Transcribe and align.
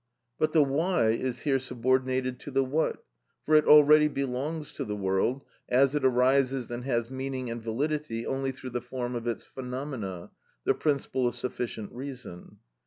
But 0.39 0.53
the 0.53 0.63
why 0.63 1.09
is 1.09 1.41
here 1.43 1.59
subordinated 1.59 2.39
to 2.39 2.49
the 2.49 2.63
what, 2.63 3.03
for 3.45 3.53
it 3.53 3.67
already 3.67 4.07
belongs 4.07 4.73
to 4.73 4.83
the 4.83 4.95
world, 4.95 5.43
as 5.69 5.93
it 5.93 6.03
arises 6.03 6.71
and 6.71 6.83
has 6.85 7.11
meaning 7.11 7.51
and 7.51 7.61
validity 7.61 8.25
only 8.25 8.51
through 8.51 8.71
the 8.71 8.81
form 8.81 9.13
of 9.13 9.27
its 9.27 9.43
phenomena, 9.43 10.31
the 10.63 10.73
principle 10.73 11.27
of 11.27 11.35
sufficient 11.35 11.91
reason. 11.91 12.57